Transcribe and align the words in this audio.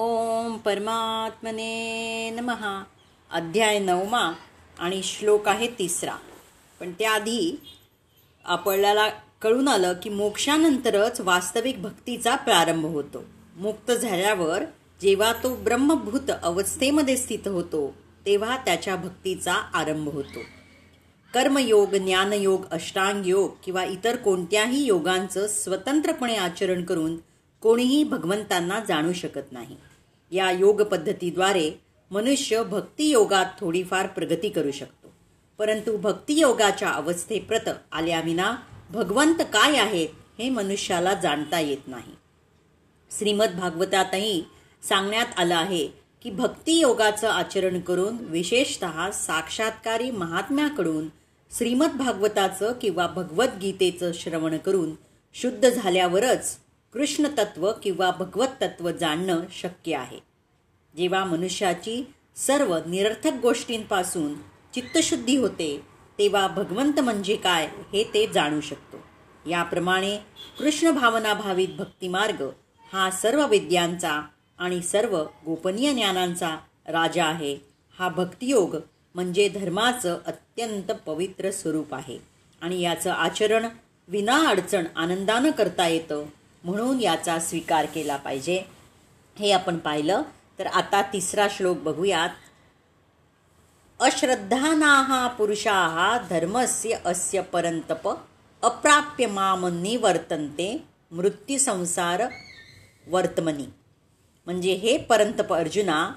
ओम 0.00 0.56
परमात्मने 0.56 2.30
नमहा 2.30 2.84
अध्याय 3.30 3.78
नवमा 3.78 4.32
आणि 4.78 5.02
श्लोक 5.02 5.48
आहे 5.48 5.66
तिसरा. 5.66 6.16
पण 6.80 6.92
त्याआधी 6.92 7.60
आपल्याला 8.44 9.08
कळून 9.42 9.68
आलं 9.68 9.92
की 9.92 10.10
मोक्षानंतरच 10.10 11.20
वास्तविक 11.20 11.82
भक्तीचा 11.82 12.36
प्रारंभ 12.36 12.84
होतो. 12.84 13.24
मुक्त 13.56 13.92
झाल्यावर 13.92 14.62
जेव्हा 15.00 15.32
तो 15.32 15.56
ब्रह्मभूत 15.56 16.30
अवस्थेमध्ये 16.42 17.16
स्थित 17.16 17.48
होतो 17.48 17.94
तेव्हा 18.26 18.56
त्याच्या 18.56 18.96
भक्तीचा 18.96 19.54
आरंभ 19.54 20.08
होतो. 20.08 20.38
कर्मयोग 21.34 21.94
ज्ञानयोग 21.94 22.64
अष्टांग 22.70 23.26
योग 23.26 23.50
किंवा 23.64 23.84
इतर 23.84 24.16
कोणत्याही 24.16 24.84
योगांचं 24.84 25.46
स्वतंत्रपणे 25.46 26.36
आचरण 26.36 26.84
करून 26.84 27.16
कोणीही 27.62 28.04
भगवंतांना 28.04 28.80
जाणू 28.88 29.12
शकत 29.12 29.52
नाही. 29.52 29.76
या 30.30 30.50
योग 30.50 30.82
पद्धतीद्वारे 30.82 31.70
मनुष्य 32.10 32.62
भक्तियोगात 32.62 33.46
थोडीफार 33.60 34.06
प्रगती 34.06 34.48
करू 34.48 34.70
शकतो. 34.70 35.12
परंतु 35.58 35.96
भक्तियोगाच्या 35.96 36.88
अवस्थेप्रत 36.88 37.68
आल्याविना 37.92 38.56
भगवंत 38.90 39.42
काय 39.52 39.76
आहेत 39.76 40.08
हे 40.38 40.50
मनुष्याला 40.50 41.14
जाणता 41.14 41.60
येत 41.60 41.88
नाही. 41.88 42.12
श्रीमद 43.18 43.50
भागवतातही 43.50 44.42
सांगण्यात 44.88 45.26
आलं 45.36 45.54
आहे 45.54 45.86
की 46.22 46.30
भक्तियोगाचं 46.30 47.28
आचरण 47.28 47.80
करून 47.80 48.16
विशेषत 48.20 48.84
साक्षात्कारी 49.14 50.10
महात्म्याकडून 50.10 51.08
श्रीमद 51.58 51.90
भागवताचं 51.90 52.72
किंवा 52.72 53.06
भगवद्गीतेचं 53.06 54.12
श्रवण 54.14 54.56
करून 54.56 54.90
शुद्ध 55.34 55.68
झाल्यावरच 55.68 56.56
कृष्ण 56.92 57.26
तत्व 57.38 57.72
किंवा 57.82 58.10
भगवत 58.10 58.46
तत्व 58.60 58.90
जाणणं 58.90 59.40
शक्य 59.52 59.94
आहे. 59.94 60.18
जेव्हा 60.96 61.24
मनुष्याची 61.24 62.12
सर्व 62.36 62.78
निरर्थक 62.86 63.32
गोष्टींपासून 63.42 64.34
चित्तशुद्धी 64.74 65.36
होते 65.36 65.80
तेव्हा 66.18 66.46
भगवंत 66.46 67.00
म्हणजे 67.00 67.36
काय 67.36 67.66
हे 67.66 68.10
ते 68.14 68.26
जाणू 68.26 68.60
शकतो. 68.60 68.96
याप्रमाणे 69.50 70.18
कृष्ण 70.58 70.90
भावनाभावित 70.90 71.68
भक्तिमार्ग 71.78 72.50
हा 72.92 73.10
सर्व 73.10 73.46
विद्यांचा 73.46 74.22
आणि 74.58 74.82
सर्व 74.82 75.24
गोपनीय 75.46 75.92
ज्ञानांचा 75.92 76.56
राजा 76.88 77.24
आहे. 77.26 77.58
हा 77.98 78.08
भक्तियोग 78.08 78.76
म्हणजे 79.14 79.48
धर्माचं 79.48 80.18
अत्यंत 80.26 80.92
पवित्र 81.06 81.50
स्वरूप 81.50 81.94
आहे. 81.94 82.18
आणि 82.60 82.80
याचं 82.80 83.10
आचरण 83.10 83.66
विना 84.08 84.48
अडचण 84.48 84.84
आनंदानं 84.96 85.50
करता 85.50 85.86
येतं 85.88 86.24
म्हणून 86.64 87.00
याचा 87.00 87.38
स्वीकार 87.38 87.86
केला 87.86 88.16
पाहिजे. 88.16 88.62
हे 89.38 89.52
आपण 89.52 89.78
पाहिलं. 89.78 90.22
तर 90.58 90.66
आता 90.66 91.02
तिसरा 91.02 91.46
श्लोक 91.50 91.78
बघूयात. 91.78 92.28
अश्रद्धानाहा 94.00 95.28
पुरुषाः 95.28 96.18
धर्मस्य 96.28 96.96
अस्य 97.04 97.40
परंतप 97.40 98.18
अप्राप्य 98.62 99.26
माम 99.26 99.66
निवर्तन्ते 99.66 100.84
मृत्यूसंसार 101.10 102.22
वर्तमनी. 103.06 103.66
म्हणजे 104.46 104.72
हे 104.72 104.98
परंतप 104.98 105.52
अर्जुना 105.52 106.12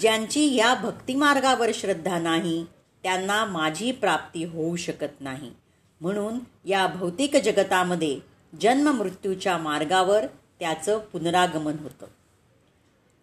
ज्यांची 0.00 0.54
या 0.54 0.74
भक्तिमार्गावर 0.74 1.70
श्रद्धा 1.74 2.18
नाही 2.18 2.66
त्यांना 3.02 3.44
माझी 3.44 3.92
प्राप्ती 3.92 4.44
होऊ 4.44 4.76
शकत 4.76 5.20
नाही. 5.20 5.52
म्हणून 6.00 6.38
या 6.64 6.86
भौतिक 6.86 7.36
जगतामध्ये 7.36 8.20
जन्म 8.60 8.90
मृत्यूच्या 8.90 9.58
मार्गावर 9.58 10.26
त्याचं 10.60 10.98
पुनरागमन 10.98 11.74
होतं. 11.82 12.06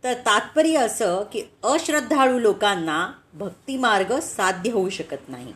तर 0.03 0.13
तात्पर्य 0.13 0.77
असं 0.77 1.23
की 1.33 1.43
अश्रद्धाळू 1.63 2.39
लोकांना 2.39 3.11
भक्तिमार्ग 3.33 4.19
साध्य 4.19 4.71
होऊ 4.71 4.89
शकत 4.89 5.29
नाही. 5.29 5.53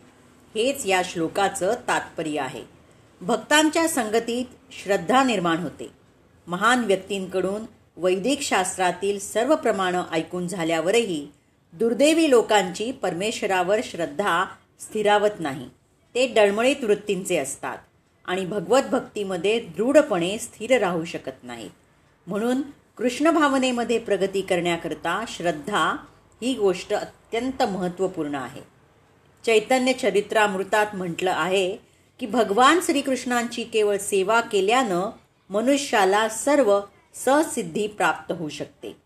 हेच 0.56 0.86
या 0.86 1.02
श्लोकाचं 1.06 1.74
तात्पर्य 1.88 2.40
आहे. 2.40 2.64
भक्तांच्या 3.22 3.88
संगतीत 3.88 4.46
श्रद्धा 4.72 5.24
निर्माण 5.24 5.58
होते. 5.58 5.92
महान 6.48 6.84
व्यक्तींकडून 6.84 7.62
वैदिक 7.98 8.42
शास्त्रातील 8.42 9.20
सर्व 9.20 9.56
प्रमाणं 9.56 10.04
ऐकून 10.12 10.48
झाल्यावरही 10.48 11.28
दुर्दैवी 11.74 12.30
लोकांची 12.30 12.92
परमेश्वरावर 12.92 13.80
श्रद्धा 13.84 14.46
स्थिरावत 14.80 15.40
नाही. 15.40 15.70
ते 16.16 16.28
डळमळीत 16.28 16.84
वृत्तींचे 16.84 17.38
असतात. 17.38 17.78
आणि 18.30 18.46
भगवत 18.46 18.82
भक्तीमध्ये 18.92 19.60
दृढपणे 19.60 20.38
स्थिर 20.38 20.78
राहू 20.78 21.06
शकत 21.06 21.44
नाहीत. 21.44 21.70
म्हणून 22.28 22.62
कृष्ण 22.98 23.32
भावनेमध्ये 23.32 24.00
प्रगती 24.00 24.42
करण्याकरता 24.42 25.24
श्रद्धा 25.28 25.96
ही 26.42 26.54
गोष्ट 26.54 26.94
अत्यंत 26.94 27.64
महत्त्वपूर्ण 27.64 28.36
आहे. 28.36 28.62
चैतन्य 29.46 29.94
चरित्रामृतात 29.94 30.96
म्हटलं 30.96 31.32
आहे 31.32 31.78
की 32.20 32.26
भगवान 32.26 32.80
श्रीकृष्णांची 32.84 33.64
केवळ 33.64 33.98
सेवा 33.98 34.42
केल्यानं 34.42 35.10
मनुष्याला 35.50 36.30
सर्व 36.30 36.80
ससिद्धी 37.16 37.88
प्राप्त 37.88 38.32
होऊ 38.32 38.50
शकते. 38.50 38.98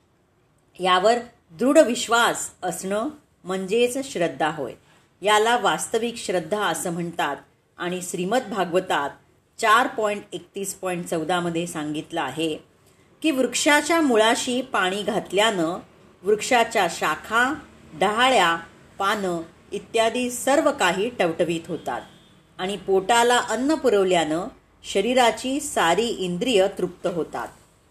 यावर 0.80 1.16
दृढ 1.52 1.78
विश्वास 1.78 2.52
असणं 2.64 3.08
म्हणजेच 3.44 4.14
श्रद्धा 4.14 4.50
होय. 4.50 4.74
याला 5.22 5.58
वास्तविक 5.58 6.16
श्रद्धा 6.16 6.66
असं 6.66 6.92
म्हणतात. 6.94 7.38
आणि 7.78 8.02
श्रीमद 8.02 8.42
भागवतात 8.50 9.10
चार 9.60 9.88
पॉईंट 9.88 10.22
एकतीस 10.34 10.74
पॉईंट 10.74 11.06
चौदामध्ये 11.06 11.68
सांगितलं 11.68 12.22
आहे 12.22 12.56
की 13.22 13.32
वृक्षाच्या 13.32 14.02
मुळाशी 14.02 14.62
पाणी 14.62 15.04
घातल्यानं 15.04 15.78
वृक्षाच्या 16.24 16.88
शाखा 16.92 17.54
डहाळ्या 17.94 18.56
पानं 19.00 19.42
इत्यादी 19.72 20.32
सर्व 20.32 20.72
काही 20.72 21.10
टवटवीत 21.10 21.68
होतात 21.68 22.02
आणि 22.58 22.78
पोटाला 22.78 23.38
अन्न 23.38 23.76
पुरवल्यानं 23.76 24.48
शरीराची 24.84 25.60
सारी 25.60 26.06
इंद्रिय 26.06 26.68
तृप्त 26.78 27.08
होतात. 27.08 27.48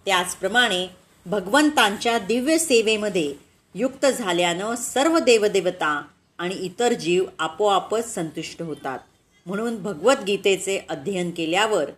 त्याचप्रमाणे 0.07 0.87
भगवंतांच्या 1.27 2.19
दिव्य 2.19 2.59
सेवेमध्ये 2.59 3.35
युक्त 3.75 4.07
झाल्यानं 4.07 4.75
सर्व 4.75 5.19
देवदेवता 5.19 6.03
आणि 6.39 6.55
इतर 6.55 6.93
जीव 6.93 7.25
आपोआपच 7.39 8.15
संतुष्ट 8.15 8.63
होतात. 8.63 8.99
म्हणून 9.47 9.83
भगवद्गीतेचे 9.83 10.85
अध्ययन 10.89 11.31
केल्यावर 11.31 11.91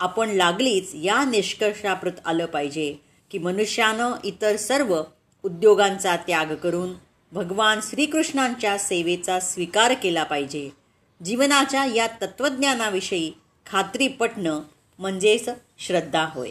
आपण 0.00 0.30
लागलीच 0.30 0.90
या 0.94 1.24
निष्कर्षाप्रत 1.24 2.12
आलं 2.24 2.46
पाहिजे 2.46 2.94
की 3.30 3.38
मनुष्यानं 3.38 4.12
इतर 4.24 4.56
सर्व 4.56 5.02
उद्योगांचा 5.42 6.16
त्याग 6.16 6.54
करून 6.54 6.90
भगवान 7.32 7.80
श्रीकृष्णांच्या 7.82 8.78
सेवेचा 8.78 9.40
स्वीकार 9.40 9.92
केला 9.92 10.24
पाहिजे. 10.24 10.70
जीवनाच्या 11.24 11.84
या 11.84 12.06
तत्त्वज्ञानाविषयी 12.06 13.32
खात्री 13.66 14.08
पटणं 14.08 14.60
म्हणजेच 14.98 15.48
श्रद्धा 15.78 16.28
होय. 16.34 16.50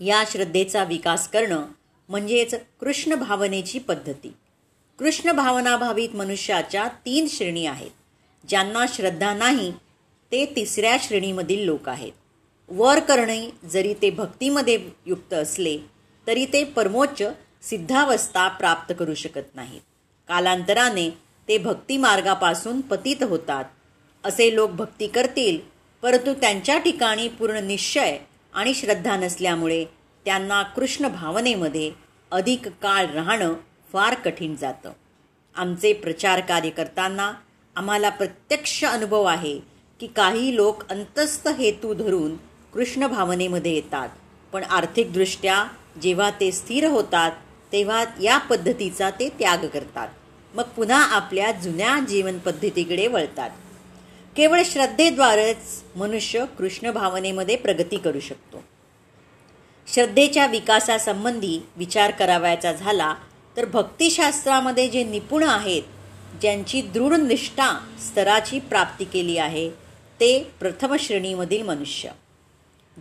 या 0.00 0.24
श्रद्धेचा 0.26 0.84
विकास 0.84 1.28
करणं 1.28 1.64
म्हणजेच 2.08 2.54
कृष्ण 2.80 3.14
भावनेची 3.14 3.78
पद्धती. 3.78 4.32
कृष्ण 4.98 5.32
भावनाभावित 5.32 6.08
मनुष्याच्या 6.16 6.88
तीन 6.88 7.26
श्रेणी 7.28 7.66
आहेत. 7.66 7.90
ज्यांना 8.44 8.84
श्रद्धा 8.88 9.34
नाही 9.34 9.72
ते 10.32 10.44
तिसऱ्या 10.56 10.96
श्रेणीमधील 11.00 11.64
लोक 11.64 11.88
आहेत. 11.88 12.12
वर 12.68 13.00
करणे 13.00 13.50
जरी 13.64 13.94
ते 13.94 14.10
भक्तीमध्ये 14.10 14.78
युक्त 15.06 15.34
असले 15.34 15.78
तरी 16.26 16.44
ते 16.46 16.64
परमोच्च 16.64 17.22
सिद्धावस्था 17.62 18.48
प्राप्त 18.48 18.92
करू 18.98 19.14
शकत 19.14 19.54
नाहीत. 19.54 19.80
कालांतराने 20.28 21.10
ते 21.48 21.58
भक्ती 21.58 21.96
मार्गापासून 21.96 22.80
पतित 22.80 23.22
होतात. 23.22 23.64
असे 24.24 24.54
लोक 24.54 24.70
भक्ती 24.70 25.06
करतील 25.06 25.58
परंतु 26.02 26.32
त्यांच्या 26.34 26.78
ठिकाणी 26.78 27.28
पूर्ण 27.28 27.56
निश्चय 27.56 28.18
आणि 28.52 28.74
श्रद्धा 28.74 29.16
नसल्यामुळे 29.16 29.84
त्यांना 30.24 30.62
कृष्ण 30.62 31.08
भावनेमध्ये 31.08 31.90
अधिक 32.30 32.68
काळ 32.68 33.06
राहणं 33.06 33.54
फार 33.92 34.14
कठीण 34.14 34.56
जातं. 34.56 34.92
आमचे 35.56 35.92
प्रचार 35.92 36.40
कार्य 36.40 36.70
करताना 36.70 37.32
आम्हाला 37.76 38.08
प्रत्यक्ष 38.08 38.84
अनुभव 38.84 39.24
आहे 39.24 39.60
की 40.00 40.06
काही 40.06 40.56
लोक 40.56 40.88
अंतस्थ 40.90 41.48
हेतू 41.48 41.94
धरून 41.94 42.36
कृष्ण 42.74 43.06
भावनेमध्ये 43.06 43.74
येतात. 43.74 44.08
पण 44.52 44.64
आर्थिकदृष्ट्या 44.64 45.64
जेव्हा 46.02 46.30
ते 46.30 46.52
स्थिर 46.52 46.86
होतात 46.86 47.32
तेव्हा 47.72 48.04
या 48.22 48.38
पद्धतीचा 48.38 49.10
ते 49.10 49.28
त्याग 49.28 49.66
करतात. 49.66 50.08
मग 50.54 50.64
पुन्हा 50.64 51.02
आपल्या 51.04 51.52
जुन्या 51.52 51.98
जीवनपद्धतीकडे 52.08 53.06
वळतात. 53.06 53.50
केवळ 54.36 54.62
श्रद्धेद्वारेच 54.64 55.82
मनुष्य 55.96 56.44
कृष्ण 56.58 56.90
भावनेमध्ये 56.90 57.56
प्रगती 57.56 57.96
करू 57.96 58.20
शकतो. 58.20 58.64
श्रद्धेच्या 59.86 60.46
विकासासंबंधी 60.46 61.60
विचार 61.76 62.10
करावयाचा 62.10 62.72
झाला 62.72 63.14
तर 63.56 63.64
भक्तिशास्त्रामध्ये 63.64 64.88
जे 64.88 65.04
निपुण 65.04 65.42
आहेत 65.42 65.82
ज्यांची 66.40 66.82
दृढ 66.82 67.12
निष्ठा 67.12 67.68
स्तराची 68.00 68.58
प्राप्ती 68.60 69.04
केली 69.04 69.36
आहे 69.38 69.70
ते 70.20 70.50
प्रथम 70.60 70.96
श्रेणीमधील 70.96 71.62
मनुष्य. 71.62 72.10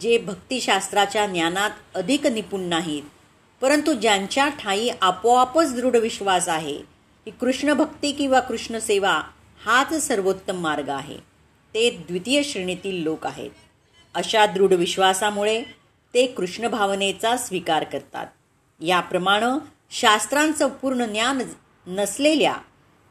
जे 0.02 0.18
भक्तिशास्त्राच्या 0.18 1.26
ज्ञानात 1.26 1.70
अधिक 1.96 2.28
निपुण 2.28 2.62
नाहीत 2.62 3.04
परंतु 3.62 3.94
ज्यांच्या 3.94 4.48
ठाई 4.48 4.90
आपोआपच 5.02 5.74
दृढ 5.76 5.96
विश्वास 5.96 6.50
आहे 6.50 6.78
की 7.26 7.32
कृष्ण 7.32 7.74
भक्ती 7.74 8.12
किंवा 8.12 8.40
कृष्ण 8.40 8.78
सेवा 8.78 9.22
हाच 9.66 9.94
सर्वोत्तम 10.08 10.56
मार्ग 10.56 10.90
आहे 10.90 11.18
ते 11.74 11.90
द्वितीय 11.90 12.44
श्रेणीतील 12.44 13.04
लोक 13.04 13.26
आहेत. 13.26 13.52
अशा 14.14 14.46
दृढ 14.46 14.74
विश्वासामुळे 14.74 15.64
ते 16.14 16.26
कृष्ण 16.26 16.68
भावनेचा 16.68 17.38
स्वीकार 17.38 17.84
करतात. 17.84 18.28
याप्रमाणे 18.82 19.58
शास्त्रांचं 19.92 20.68
पूर्ण 20.68 21.06
ज्ञान 21.06 21.42
नसलेल्या 21.88 22.56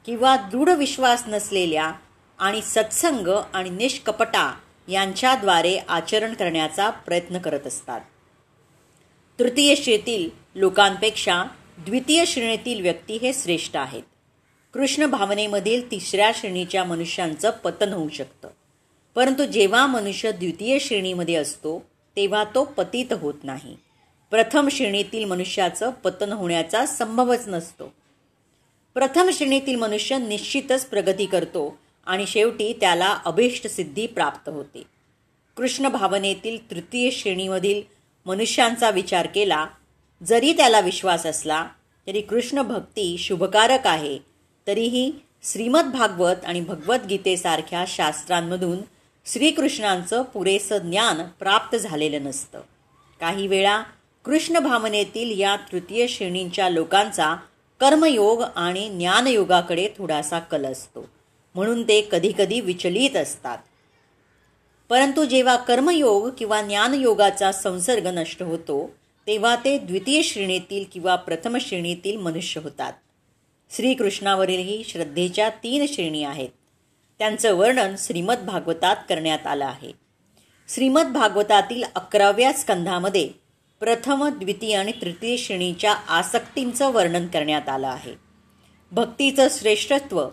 किंवा 0.07 0.37
दृढ 0.37 0.69
विश्वास 0.69 1.23
नसलेल्या 1.29 1.93
आणि 2.39 2.63
सत्संग 2.63 3.29
आणि 3.53 3.71
निष्कपटा 3.71 4.55
यांच्याद्वारे 4.89 5.79
आचरण 5.79 6.35
करण्याचा 6.35 6.91
प्रयत्न 6.91 7.39
करत 7.39 7.67
असतात. 7.67 8.01
तृतीय 9.39 9.75
श्रेणीतील 9.75 10.31
लोकांपेक्षा 10.55 11.45
द्वितीय 11.79 12.25
श्रेणीतील 12.25 12.81
व्यक्ती 12.81 13.17
हे 13.17 13.33
श्रेष्ठ 13.33 13.77
आहेत. 13.77 14.03
कृष्ण 14.75 15.07
भावनेमधील 15.07 15.91
तिसऱ्या 15.91 16.33
श्रेणीच्या 16.35 16.85
मनुष्यांचं 16.85 17.51
पतन 17.51 17.93
होऊ 17.93 18.09
शकतं. 18.09 18.49
परंतु 19.15 19.45
जेव्हा 19.45 19.87
मनुष्य 19.87 20.33
द्वितीय 20.33 20.79
श्रेणीमध्ये 20.79 21.35
असतो 21.35 21.87
तेव्हा 22.17 22.45
तो 22.45 22.65
पतित 22.65 23.13
होत 23.13 23.35
नाही. 23.43 23.77
प्रथम 24.31 24.69
श्रेणीतील 24.69 25.25
मनुष्याचं 25.25 25.91
पतन 25.91 26.33
होण्याचा 26.33 26.87
संभवच 26.87 27.45
नसतो. 27.47 27.96
प्रथम 28.97 29.31
श्रेणीतील 29.33 29.77
मनुष्य 29.77 30.19
निश्चितच 30.19 30.87
प्रगती 30.87 31.27
करतो 31.27 31.79
आणि 32.07 32.27
शेवटी 32.27 32.73
त्याला 32.73 33.19
अभिष्ट 33.25 33.67
सिद्धी 33.67 34.07
प्राप्त 34.07 34.49
होते. 34.49 34.83
कृष्ण 35.57 35.89
भावनेतील 35.89 36.71
तृतीय 36.71 37.11
श्रेणीमधील 37.11 37.83
मनुष्यांचा 38.27 38.91
विचार 38.91 39.27
केला 39.27 39.67
जरी 40.27 40.53
त्याला 40.53 40.81
विश्वास 40.81 41.27
असला 41.27 41.67
तरी 42.07 42.21
कृष्ण 42.21 42.63
भक्ती 42.63 43.19
शुभकारक 43.19 43.87
आहे 43.87 44.19
तरीही 44.67 45.13
श्रीमद 45.45 45.85
भागवत 45.85 46.45
आणि 46.45 46.61
भगवद्गीतेसारख्या 46.61 47.85
शास्त्रांमधून 47.89 48.79
श्रीकृष्णांचं 49.27 50.23
पुरेसं 50.23 50.79
ज्ञान 50.79 51.23
प्राप्त 51.39 51.77
झालेलं 51.77 52.23
नसतं. 52.23 52.61
काही 53.21 53.47
वेळा 53.47 53.83
कृष्ण 54.25 54.59
भावनेतील 54.59 55.41
या 55.41 55.57
तृतीय 55.57 56.07
श्रेणींच्या 56.07 56.69
लोकांचा 56.69 57.37
कर्मयोग 57.81 58.43
आणि 58.57 58.89
ज्ञानयोगाकडे 58.89 59.89
थोडासा 59.99 60.39
कल 60.39 60.65
असतो. 60.65 61.09
म्हणून 61.55 61.83
ते 61.83 62.09
कधीकधी 62.13 62.61
विचलित 62.61 63.17
असतात. 63.17 63.59
परंतु 64.89 65.25
जेव्हा 65.25 65.57
कर्मयोग 65.57 66.31
किंवा 66.39 66.63
ज्ञानयोगाचा 66.63 67.53
संसर्ग 67.53 68.07
नष्ट 68.07 68.43
होतो 68.43 68.91
तेव्हा 69.27 69.57
ते 69.57 69.79
द्वितीय 69.79 70.23
श्रेणीतील 70.23 70.85
किंवा 70.93 71.17
प्रथम 71.17 71.59
श्रेणीतील 71.59 72.17
मनुष्य 72.17 72.61
होतात. 72.61 72.93
श्रीकृष्णावरीलही 73.71 74.85
श्रद्धेच्या 74.89 75.49
तीन 75.49 75.87
श्रेणी 75.87 76.25
आहेत. 76.25 76.49
त्यांचं 77.19 77.55
वर्णन 77.55 77.95
श्रीमद 77.99 78.39
भागवतात 78.39 78.97
करण्यात 79.09 79.47
आलं 79.47 79.67
आहे. 79.67 79.93
श्रीमद 80.75 81.07
भागवतातील 81.07 81.85
अकराव्या 81.95 82.53
स्कंधामध्ये 82.53 83.46
प्रथम 83.81 84.29
द्वितीय 84.29 84.77
आणि 84.77 84.93
तृतीय 84.93 85.37
श्रेणीच्या 85.37 85.93
आसक्तींचं 85.93 86.93
वर्णन 86.93 87.27
करण्यात 87.27 87.69
आलं 87.69 87.89
आहे. 87.89 88.15
भक्तीचं 88.93 89.47
श्रेष्ठत्व 89.51 90.29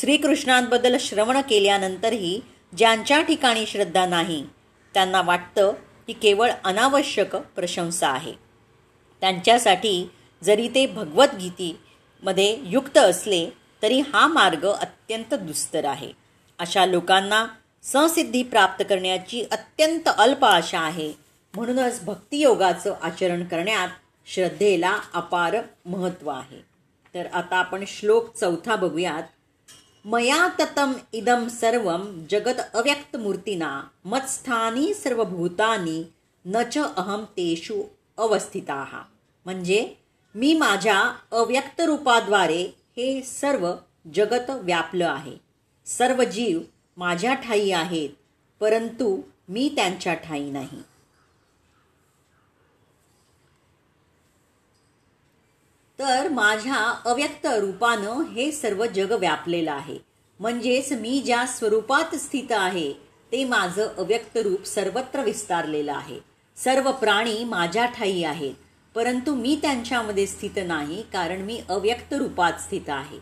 श्रीकृष्णांबद्दल 0.00 0.96
श्रवण 1.00 1.40
केल्यानंतरही 1.40 2.40
ज्यांच्या 2.76 3.22
ठिकाणी 3.22 3.66
श्रद्धा 3.66 4.06
नाही 4.06 4.46
त्यांना 4.94 5.22
वाटतं 5.22 5.72
की 6.06 6.12
केवळ 6.12 6.50
अनावश्यक 6.64 7.36
प्रशंसा 7.36 8.08
आहे. 8.08 8.32
त्यांच्यासाठी 9.20 10.10
जरी 10.44 10.68
ते 10.68 10.86
भगवद्गीतेमध्ये 10.86 12.58
युक्त 12.62 12.98
असले 12.98 13.50
तरी 13.82 14.00
हा 14.00 14.26
मार्ग 14.26 14.66
अत्यंत 14.66 15.34
दुस्तर 15.34 15.84
आहे. 15.84 16.12
अशा 16.58 16.86
लोकांना 16.86 17.46
संसिद्धी 17.82 18.42
प्राप्त 18.42 18.84
करण्याची 18.88 19.44
अत्यंत 19.52 20.08
अल्प 20.18 20.44
आशा 20.44 20.80
आहे. 20.80 21.27
म्हणूनच 21.56 22.04
भक्तियोगाचं 22.04 22.94
आचरण 23.02 23.44
करण्यात 23.44 23.88
श्रद्धेला 24.26 24.98
अपार 25.14 25.56
महत्त्व 25.86 26.30
आहे. 26.30 26.60
तर 27.14 27.26
आता 27.32 27.56
आपण 27.56 27.84
श्लोक 27.86 28.34
चौथा 28.34 28.76
बघूयात. 28.76 29.22
मया 30.04 30.48
ततम 30.60 30.92
इदम 31.12 31.46
सर्व 31.48 31.96
जगत 32.30 32.60
अव्यक्त 32.74 33.16
मूर्तीना 33.16 33.82
मत्स्थानी 34.04 34.94
सर्वभूतानी 34.94 36.02
न 36.44 36.62
च 36.72 36.78
अहम 36.78 37.24
तेषु 37.24 37.82
अवस्थिता. 38.18 39.02
म्हणजे 39.44 39.94
मी 40.34 40.54
माझ्या 40.54 41.16
अव्यक्त 41.32 41.80
रूपाद्वारे 41.80 42.62
हे 42.96 43.22
सर्व 43.22 43.74
जगत 44.14 44.50
व्यापलं 44.50 45.08
आहे. 45.08 45.36
सर्व 45.86 46.22
जीव 46.24 46.60
माझ्या 46.96 47.34
ठाई 47.34 47.70
आहेत 47.70 48.10
परंतु 48.60 49.20
मी 49.48 49.72
त्यांच्या 49.76 50.14
ठाई 50.14 50.50
नाही. 50.50 50.82
तर 55.98 56.28
माझ्या 56.28 56.76
अव्यक्त 57.06 57.46
रूपानं 57.46 58.22
हे 58.24 58.50
सर्व 58.52 58.84
जग 58.86 59.12
व्यापलेलं 59.12 59.70
आहे. 59.72 59.98
म्हणजेच 60.40 60.92
मी 60.92 61.20
ज्या 61.26 61.44
स्वरूपात 61.46 62.14
स्थित 62.14 62.52
आहे 62.52 62.92
ते 63.32 63.44
माझं 63.44 63.88
अव्यक्त 63.98 64.36
रूप 64.36 64.66
सर्वत्र 64.66 65.22
विस्तारलेलं 65.22 65.92
आहे. 65.92 66.18
सर्व 66.56 66.90
प्राणी 66.92 67.44
माझ्या 67.44 67.86
ठाई 67.86 68.22
आहेत 68.22 68.54
परंतु 68.94 69.34
मी 69.34 69.58
त्यांच्यामध्ये 69.62 70.26
स्थित 70.26 70.58
नाही 70.66 71.02
कारण 71.12 71.40
मी 71.40 71.60
अव्यक्त 71.68 72.14
रूपात 72.14 72.60
स्थित 72.60 72.88
आहे. 72.88 73.18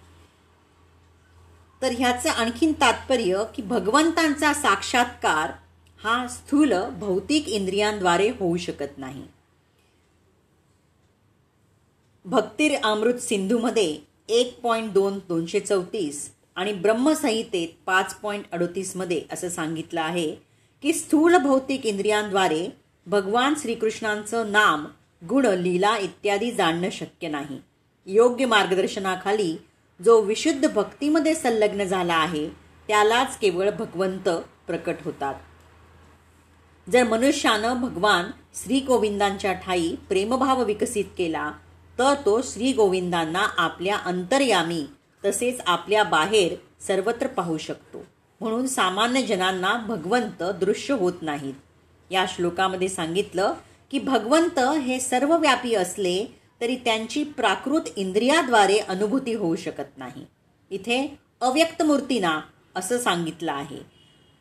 तर 1.83 1.93
ह्याचं 1.99 2.31
आणखीन 2.31 2.73
तात्पर्य 2.73 3.43
की 3.55 3.63
भगवंतांचा 3.63 4.53
साक्षात्कार 4.55 5.51
हा 6.01 6.27
स्थूल 6.29 6.73
भौतिक 6.99 7.49
इंद्रियांद्वारे 7.49 8.29
होऊ 8.31 8.57
शकत 8.57 8.99
नाही. 8.99 9.25
भक्तीर 12.27 12.75
अमृत 12.85 13.15
सिंधूमध्ये 13.15 13.99
एक 14.29 14.61
पॉईंट 14.61 14.93
दोन 14.93 15.19
दोनशे 15.29 15.61
चौतीस 15.61 16.31
आणि 16.57 16.73
ब्रह्मसंहितेत 16.73 17.69
पाच 17.87 18.15
पॉईंट 18.15 18.45
अडोतीसमध्ये 18.53 19.23
असं 19.33 19.49
सांगितलं 19.49 20.01
आहे 20.01 20.35
की 20.83 20.93
स्थूल 20.93 21.37
भौतिक 21.37 21.87
इंद्रियांद्वारे 21.87 22.67
भगवान 23.07 23.55
श्रीकृष्णांचं 23.63 24.51
नाम 24.53 24.87
गुण 25.29 25.47
लीला 25.47 25.97
इत्यादी 25.97 26.51
जाणणं 26.51 26.89
शक्य 26.93 27.29
नाही. 27.29 27.59
योग्य 28.07 28.47
मार्गदर्शनाखाली 28.47 29.57
जो 30.05 30.21
विशुद्ध 30.21 30.69
भक्तीमध्ये 30.69 31.35
संलग्न 31.35 31.85
झाला 31.85 32.15
आहे 32.15 32.49
त्यालाच 32.89 33.39
केवळ 33.39 33.71
भगवंत 33.71 34.29
प्रकट 34.67 34.97
होतात. 35.05 35.35
जर 36.91 37.05
मनुष्यानं 37.05 37.81
भगवान 37.81 38.31
श्रीकोविंदांच्या 38.55 39.53
ठाई 39.53 39.95
प्रेमभाव 40.09 40.65
विकसित 40.65 41.05
केला 41.19 41.53
तर 41.99 42.15
तो 42.27 42.43
श्री 42.43 42.73
गोविंदांना 42.73 43.47
आपल्या 43.57 43.97
अंतर्यामी 43.97 44.87
तसेच 45.25 45.61
आपल्या 45.67 46.03
बाहेर 46.03 46.55
सर्वत्र 46.87 47.27
पाहू 47.27 47.59
शकतो. 47.59 48.05
म्हणून 48.41 48.67
सामान्य 48.67 49.23
जनांना 49.23 49.77
भगवंत 49.77 50.43
दृश्य 50.43 50.95
होत 50.95 51.13
नाहीत. 51.23 51.55
या 52.11 52.25
श्लोकामध्ये 52.29 52.89
सांगितलं 52.89 53.55
की 53.91 53.99
भगवंत 53.99 54.59
हे 54.59 55.01
सर्वव्यापी 55.01 55.75
असले 55.75 56.39
तरी 56.61 56.77
त्यांची 56.77 57.25
प्राकृत 57.25 57.81
इंद्रियाद्वारे 57.97 58.79
अनुभूती 58.79 59.35
होऊ 59.35 59.57
शकत 59.57 59.99
नाही. 59.99 60.27
इथे 60.71 61.19
अव्यक्त 61.41 61.83
मूर्तीना 61.83 62.41
असं 62.77 62.99
सांगितलं 62.99 63.53
आहे. 63.53 63.87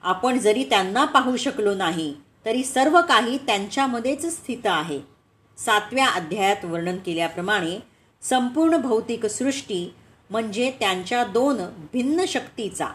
आपण 0.04 0.38
जरी 0.38 0.64
त्यांना 0.64 1.06
पाहू 1.06 1.38
शकलो 1.38 1.74
नाही 1.74 2.14
तरी 2.46 2.64
सर्व 2.64 3.02
काही 3.02 3.38
त्यांच्यामध्येच 3.38 4.26
स्थित 4.26 4.66
आहे. 4.66 5.15
सातव्या 5.58 6.06
अध्यायात 6.06 6.66
वर्णन 6.66 6.98
केल्याप्रमाणे 6.98 7.80
संपूर्ण 8.22 8.78
भौतिक 8.78 9.26
सृष्टी 9.26 9.94
म्हणजे 10.30 10.72
त्यांच्या 10.80 11.24
दोन 11.24 11.58
भिन्न 11.94 12.26
शक्तीचा 12.28 12.88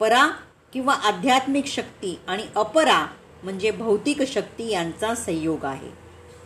परा 0.00 0.26
किंवा 0.72 0.94
आध्यात्मिक 0.94 1.66
शक्ती 1.66 2.18
आणि 2.28 2.42
अपरा 2.56 3.06
म्हणजे 3.42 3.70
भौतिक 3.70 4.22
शक्ती 4.22 4.70
यांचा 4.70 5.14
संयोग 5.14 5.64
आहे 5.64 5.90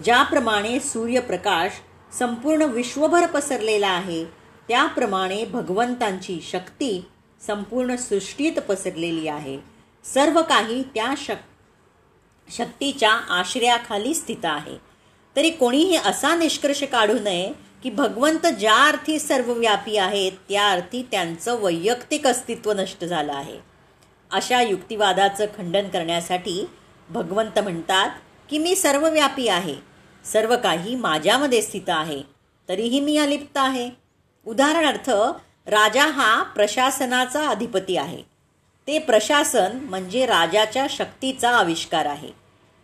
ज्याप्रमाणे 0.05 0.81
सूर्यप्रकाश 0.81 1.71
संपूर्ण 2.19 2.63
विश्वभर 2.63 3.27
पसरलेला 3.27 3.89
आहे 3.89 4.25
त्याप्रमाणे 4.69 5.45
भगवंतांची 5.45 6.41
शक्ती 6.43 7.09
संपूर्ण 7.47 7.97
सृष्टीत 7.97 8.53
पसरलेली 8.53 9.29
आहे 9.29 9.59
सर्व 10.05 10.43
काही 10.43 10.83
त्या 10.83 11.15
शक 11.19 11.37
शक्तीच्या 12.51 13.11
आश्रयाखाली 13.11 14.15
स्थित 14.15 14.45
आहे. 14.45 14.88
तरी 15.39 15.51
कोणीही 15.51 15.97
असा 15.97 16.35
निष्कर्ष 16.35 16.83
काढू 16.83 17.19
नये 17.19 17.53
की 17.83 17.91
भगवंत 17.91 18.47
ज्या 18.47 18.77
अर्थी 18.85 19.19
सर्वव्यापी 19.19 19.97
आहेत 19.97 20.33
त्या 20.49 20.71
अर्थी 20.71 21.03
त्यांचं 21.11 21.61
वैयक्तिक 21.63 22.27
अस्तित्व 22.27 22.73
नष्ट 22.73 23.05
झालं 23.05 23.33
आहे. 23.33 23.59
अशा 24.31 24.63
युक्तिवादाचं 24.63 25.47
खंडन 25.59 25.89
करण्यासाठी 25.89 26.67
भगवंत 27.09 27.59
म्हणतात 27.59 28.09
की 28.51 28.59
मी 28.59 28.75
सर्वव्यापी 28.77 29.49
आहे 29.49 29.75
सर्व 30.25 30.57
काही 30.57 30.95
माझ्यामध्ये 30.95 31.61
स्थित 31.63 31.89
आहे 31.89 32.23
तरीही 32.69 33.01
मी 33.01 33.17
अलिप्त 33.17 33.59
आहे. 33.59 33.91
उदाहरणार्थ 34.47 35.11
राजा 35.67 36.07
हा 36.07 36.43
प्रशासनाचा 36.43 37.47
अधिपती 37.49 37.97
आहे. 37.97 38.23
ते 38.87 38.99
प्रशासन 38.99 39.79
म्हणजे 39.83 40.27
राजाच्या 40.27 40.87
शक्तीचा 40.91 41.51
आविष्कार 41.51 42.07
आहे. 42.07 42.31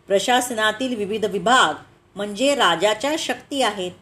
प्रशासनातील 0.06 0.96
विविध 0.96 1.24
विभाग 1.24 1.82
म्हणजे 2.14 2.54
राजाच्या 2.54 3.14
शक्ती 3.18 3.62
आहेत. 3.62 3.92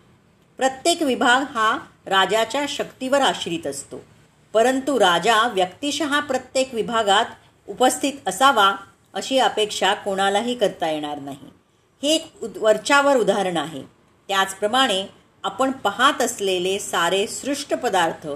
प्रत्येक 0.56 1.02
विभाग 1.02 1.52
हा 1.54 1.78
राजाच्या 2.06 2.64
शक्तीवर 2.68 3.20
आश्रित 3.20 3.66
असतो. 3.66 4.04
परंतु 4.52 5.00
राजा 5.00 5.48
व्यक्तिशः 5.48 6.20
प्रत्येक 6.20 6.74
विभागात 6.74 7.24
उपस्थित 7.68 8.12
असावा 8.26 8.74
अशी 9.14 9.38
अपेक्षा 9.38 9.94
कोणालाही 9.94 10.54
करता 10.54 10.90
येणार 10.90 11.18
नाही. 11.18 11.50
हे 12.02 12.14
एक 12.14 12.32
वरच्यावर 12.56 13.16
उदाहरण 13.16 13.56
आहे. 13.56 13.82
त्याचप्रमाणे 14.28 15.06
आपण 15.44 15.70
पाहत 15.70 16.22
असलेले 16.22 16.78
सारे 16.78 17.26
सृष्ट 17.26 17.74
पदार्थ 17.74 18.28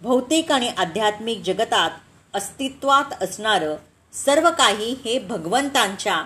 भौतिक 0.00 0.52
आणि 0.52 0.68
आध्यात्मिक 0.68 1.42
जगतात 1.42 1.90
अस्तित्वात 2.34 3.22
असणारं 3.22 3.76
सर्व 4.12 4.50
काही 4.50 4.96
हे 5.04 5.18
भगवंतांच्या 5.18 6.24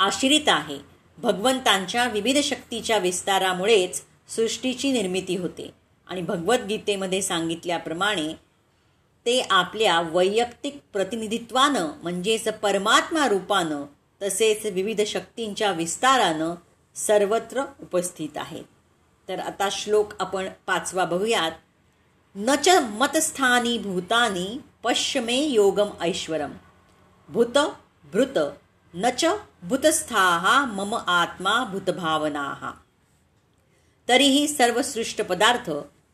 आश्रित 0.00 0.48
आहे. 0.48 0.89
भगवंतांच्या 1.22 2.08
विविध 2.08 2.38
शक्तीच्या 2.38 2.98
विस्तारामुळेच 2.98 4.02
सृष्टीची 4.28 4.92
निर्मिती 4.92 5.36
होते. 5.36 5.70
आणि 6.08 6.22
भगवद्गीतेमध्ये 6.22 7.22
सांगितल्याप्रमाणे 7.22 8.32
ते 9.26 9.46
आपल्या 9.50 10.00
वैयक्तिक 10.00 10.78
प्रतिनिधित्वानं 10.92 11.88
म्हणजेच 12.02 12.48
परमात्मा 12.48 13.28
रूपानं 13.28 13.82
तसेच 14.22 14.66
विविध 14.66 15.00
शक्तींच्या 15.02 15.72
विस्तारानं 15.72 16.54
सर्वत्र 16.94 17.62
उपस्थित 17.80 18.36
आहेत. 18.36 18.64
तर 19.28 19.40
आता 19.40 19.68
श्लोक 19.72 20.12
आपण 20.20 20.48
पाचवा 20.66 21.04
बघूयात. 21.04 21.52
न 22.34 22.54
च 22.54 22.68
मतस्थानी 22.68 23.78
भूतानी 23.78 24.60
पश्चिमे 24.82 25.36
योगम 25.36 25.88
ऐश्वरम. 26.00 26.52
भूत 27.28 27.58
भृत 28.12 28.38
न 28.94 29.10
च 29.18 29.24
भूतस्थाहा 29.62 30.64
मम 30.64 30.94
आत्मा 30.94 31.64
भूतभावना। 31.64 32.72
तरीही 34.08 34.48
सर्व 34.48 34.82
सृष्ट 34.82 35.22
पदार्थ 35.22 35.70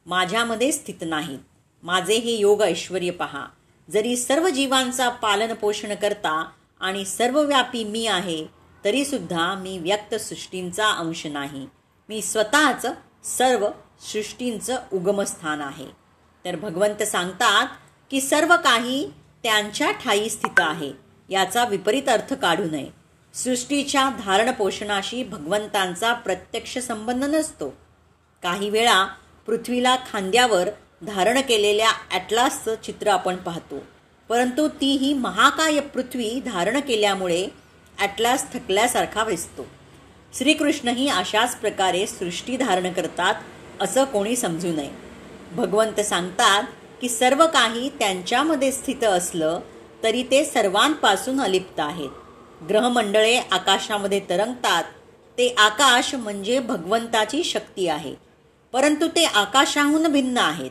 माझ्यामध्ये 0.07 0.73
स्थित 0.73 1.03
नाहीत। 1.03 1.39
माझे 1.83 2.15
हे 2.15 2.33
योग 2.33 2.63
ऐश्वर 2.63 3.11
पहा। 3.11 3.47
जरी 3.89 4.17
सर्व 4.17 4.49
जीवांचा 4.49 5.09
पालन 5.09 5.53
पोषण 5.55 5.95
करता 5.95 6.51
आणि 6.81 7.05
सर्वव्यापी 7.05 7.85
मी 7.85 8.07
आहे 8.07 8.47
तरीसुद्धा 8.85 9.55
मी 9.55 9.79
व्यक्त 9.79 10.15
सृष्टींचा 10.15 10.91
अंश 10.91 11.27
नाही। 11.27 11.67
मी 12.09 12.23
स्वतःच 12.23 12.87
सर्व 13.25 13.69
सृष्टींचं 14.01 14.77
उगमस्थान 14.93 15.61
आहे। 15.61 15.87
तर 16.45 16.57
भगवंत 16.57 17.03
सांगतात 17.03 17.67
की 18.11 18.21
सर्व 18.21 18.57
काही 18.57 19.11
त्यांच्या 19.43 19.91
ठाई 19.91 20.29
स्थित 20.29 20.61
आहे। 20.61 21.06
याचा 21.29 21.65
विपरीत 21.65 22.09
अर्थ 22.09 22.35
काढू 22.35 22.65
नये. 22.65 22.87
सृष्टीच्या 23.35 24.11
धारणपोषणाशी 24.25 25.25
भगवंतांचा 25.25 26.13
प्रत्यक्ष 26.13 26.79
संबंध 26.79 27.25
नसतो. 27.25 27.75
काही 28.43 28.71
वेळा 28.71 29.07
पृथ्वीला 29.47 29.97
खांद्यावर 30.13 30.69
धारण 31.03 31.41
केलेल्या 31.41 31.91
ॲटलासचं 32.11 32.75
चित्र 32.85 33.09
आपण 33.09 33.37
पाहतो. 33.37 33.83
परंतु 34.29 34.69
ती 34.69 34.97
ही 34.97 35.15
महाकाय 35.15 35.81
पृथ्वी 35.81 36.41
धारण 36.41 36.81
केल्यामुळे 36.81 37.49
ॲटलास 37.99 38.53
थकल्यासारखा 38.53 39.25
दिसतो. 39.25 39.67
श्रीकृष्णही 40.39 41.09
अशाच 41.09 41.57
प्रकारे 41.57 42.07
सृष्टी 42.07 42.57
धारण 42.57 42.93
करतात 42.93 43.35
असं 43.81 44.05
कोणी 44.05 44.37
समजू 44.37 44.73
नये. 44.73 44.91
भगवंत 45.53 46.01
सांगतात 46.01 46.63
की 47.01 47.09
सर्व 47.09 47.47
काही 47.47 47.89
त्यांच्यामध्ये 47.89 48.73
स्थित 48.73 49.05
असलं 49.05 49.61
तरी 50.07 50.23
ते 50.23 50.45
सर्वांपासून 50.45 51.41
अलिप्त 51.41 51.81
आहेत. 51.81 52.11
ग्रहमंडळे 52.69 53.39
आकाशामध्ये 53.39 54.21
तरंगतात. 54.29 54.85
ते 55.39 55.55
आकाश 55.59 56.15
म्हणजे 56.15 56.59
भगवंताची 56.59 57.45
शक्ती 57.45 57.89
आहे. 57.89 58.15
परंतु 58.73 59.09
ते 59.09 59.25
आकाशाहून 59.25 60.07
भिन्न 60.13 60.39
आहेत. 60.39 60.71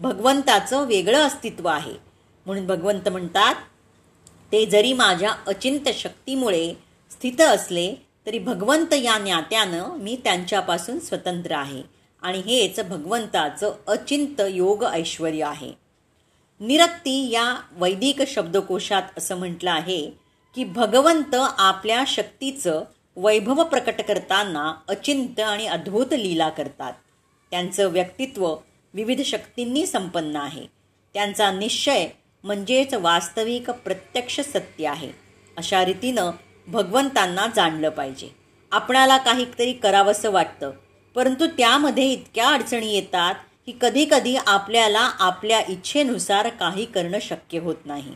भगवंताचं 0.00 0.86
वेगळं 0.86 1.18
अस्तित्व 1.18 1.68
आहे. 1.68 1.92
म्हणून 2.46 2.66
भगवंत 2.66 3.08
म्हणतात 3.08 3.54
ते 4.52 4.66
जरी 4.66 4.92
माझ्या 4.92 5.34
अचिंत 5.46 5.88
शक्तीमुळे 5.94 6.74
स्थित 7.10 7.40
असले 7.40 7.94
तरी 8.26 8.38
भगवंत 8.38 8.94
या 8.94 9.18
नात्यानं 9.18 9.96
मी 9.96 10.20
त्यांच्यापासून 10.24 10.98
स्वतंत्र 10.98 11.52
आहे. 11.52 11.82
आणि 12.22 12.38
हेच 12.38 12.80
भगवंताचं 12.80 13.72
अचिंत 13.86 14.40
योग 14.48 14.84
ऐश्वर 14.84 15.30
आहे. 15.42 15.87
निरक्ती 16.60 17.30
या 17.30 17.54
वैदिक 17.72 18.22
शब्दकोशात 18.22 19.02
असं 19.16 19.36
म्हटलं 19.36 19.70
आहे 19.70 20.10
की 20.54 20.64
भगवंत 20.64 21.34
आपल्या 21.34 22.04
शक्तीचं 22.06 22.84
वैभव 23.16 23.62
प्रकट 23.64 24.00
करताना 24.00 24.74
अचिंत 24.88 25.40
आणि 25.40 25.66
अद्भुत 25.66 26.14
लीला 26.14 26.48
करतात. 26.48 26.92
त्यांचं 27.50 27.92
व्यक्तित्व 27.92 28.54
विविध 28.94 29.20
शक्तींनी 29.22 29.86
संपन्न 29.86 30.36
आहे. 30.36 30.66
त्यांचा 31.14 31.50
निश्चय 31.50 32.06
म्हणजेच 32.44 32.94
वास्तविक 32.94 33.70
प्रत्यक्ष 33.70 34.40
सत्य 34.40 34.86
आहे. 34.86 35.10
अशा 35.56 35.84
रीतीनं 35.84 36.30
भगवंतांना 36.68 37.46
जाणलं 37.56 37.88
पाहिजे. 37.88 38.28
आपणाला 38.72 39.16
काहीतरी 39.16 39.72
करावंसं 39.72 40.30
वाटतं 40.30 40.70
परंतु 41.14 41.46
त्यामध्ये 41.46 42.12
इतक्या 42.12 42.48
अडचणी 42.48 42.94
येतात 42.94 43.34
की 43.68 43.74
कधीकधी 43.80 44.36
आपल्याला 44.36 45.00
आपल्या 45.18 45.60
इच्छेनुसार 45.68 46.48
काही 46.48 46.84
करणं 46.84 47.18
शक्य 47.22 47.58
होत 47.58 47.74
नाही. 47.84 48.12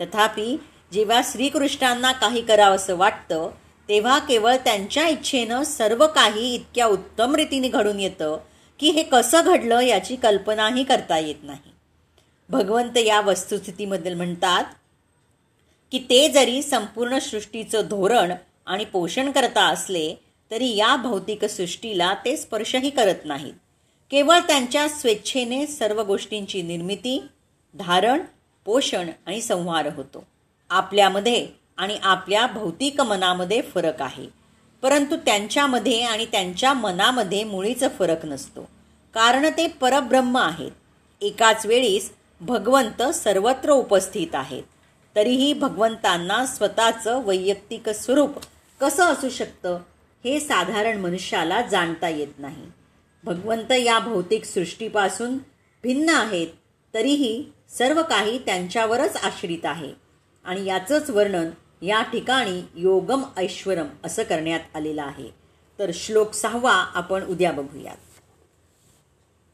तथापि 0.00 0.56
जेव्हा 0.92 1.20
श्रीकृष्णांना 1.24 2.12
काही 2.12 2.42
करावंसं 2.42 2.96
वाटतं 2.96 3.50
तेव्हा 3.88 4.18
केवळ 4.18 4.56
त्यांच्या 4.56 5.08
इच्छेनं 5.08 5.62
सर्व 5.62 6.06
काही 6.06 6.54
इतक्या 6.54 6.86
उत्तम 6.86 7.34
रीतीने 7.34 7.68
घडून 7.68 8.00
येतं 8.00 8.38
की 8.78 8.90
हे 8.90 9.02
कसं 9.02 9.40
घडलं 9.44 9.80
याची 9.80 10.16
कल्पनाही 10.16 10.84
करता 10.84 11.18
येत 11.18 11.42
नाही. 11.42 11.74
भगवंत 12.48 12.98
या 12.98 13.20
वस्तुस्थितीबद्दल 13.20 14.14
म्हणतात 14.14 14.64
की 15.92 15.98
ते 15.98 16.28
जरी 16.28 16.62
संपूर्ण 16.62 17.18
सृष्टीचं 17.18 17.82
धोरण 17.90 18.32
आणि 18.66 18.84
पोषण 18.84 19.30
करता 19.30 19.64
असले 19.64 20.14
तरी 20.50 20.76
या 20.76 20.96
भौतिक 20.96 21.44
सृष्टीला 21.44 22.14
ते 22.24 22.36
स्पर्शही 22.36 22.90
करत 22.90 23.24
नाहीत. 23.24 23.52
केवळ 24.14 24.38
त्यांच्या 24.38 24.88
स्वेच्छेने 24.88 25.66
सर्व 25.66 26.02
गोष्टींची 26.02 26.62
निर्मिती 26.62 27.22
धारण 27.74 28.20
पोषण 28.64 29.10
आणि 29.26 29.40
संहार 29.40 29.88
होतो. 29.94 30.26
आपल्यामध्ये 30.70 31.48
आणि 31.76 31.98
आपल्या 32.02 32.46
भौतिक 32.46 33.00
मनामध्ये 33.00 33.62
फरक 33.62 34.02
आहे. 34.02 34.26
परंतु 34.82 35.16
त्यांच्यामध्ये 35.16 36.02
आणि 36.02 36.24
त्यांच्या 36.24 36.72
मनामध्ये 36.72 37.44
मुळीच 37.44 37.84
फरक 37.98 38.26
नसतो. 38.26 38.68
कारण 39.14 39.46
ते 39.46 39.68
परब्रह्म 39.68 40.36
आहेत. 40.36 40.70
एकाच 41.22 41.66
वेळीस 41.66 42.12
भगवंत 42.40 43.02
सर्वत्र 43.02 43.70
उपस्थित 43.70 44.34
आहेत. 44.34 44.62
तरीही 45.16 45.52
भगवंतांना 45.52 46.46
स्वतःचं 46.46 47.24
वैयक्तिक 47.24 47.88
स्वरूप 47.88 48.30
कसं 48.80 49.04
असू 49.04 49.28
शकतं 49.28 49.78
हे 50.24 50.40
साधारण 50.40 50.98
मनुष्याला 50.98 51.62
जाणता 51.62 52.08
येत 52.08 52.38
नाही. 52.38 52.66
भगवंत 53.24 53.72
या 53.72 53.98
भौतिक 53.98 54.44
सृष्टीपासून 54.44 55.38
भिन्न 55.82 56.08
आहेत 56.08 56.48
तरीही 56.94 57.52
सर्व 57.78 58.02
काही 58.02 58.38
त्यांच्यावरच 58.38 59.16
आश्रित 59.16 59.64
आहे. 59.64 59.92
आणि 60.44 60.64
याचंच 60.64 61.10
वर्णन 61.10 61.50
या 61.82 62.02
ठिकाणी 62.02 62.62
योगम 62.74 63.22
ऐश्वरम 63.36 63.86
असं 64.04 64.22
करण्यात 64.22 64.60
आलेलं 64.74 65.02
आहे. 65.02 65.30
तर 65.78 65.90
श्लोक 65.94 66.32
सहावा 66.32 66.72
आपण 66.72 67.26
उद्या 67.26 67.52
बघूयात. 67.52 67.96